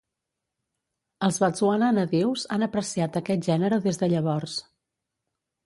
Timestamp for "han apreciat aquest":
2.57-3.47